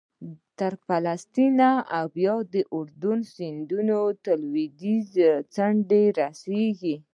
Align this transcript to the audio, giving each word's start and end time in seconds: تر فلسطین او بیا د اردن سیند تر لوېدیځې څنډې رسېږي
تر 0.59 0.73
فلسطین 0.85 1.59
او 1.97 2.05
بیا 2.15 2.35
د 2.53 2.55
اردن 2.75 3.19
سیند 3.33 3.71
تر 4.25 4.37
لوېدیځې 4.49 5.29
څنډې 5.53 6.03
رسېږي 6.19 6.95